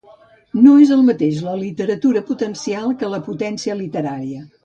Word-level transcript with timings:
No 0.67 0.71
és 0.85 0.93
el 0.95 1.03
mateix 1.09 1.37
la 1.49 1.53
literatura 1.59 2.23
potencial 2.31 2.97
que 3.03 3.13
la 3.17 3.23
potència 3.31 3.77
literària. 3.85 4.43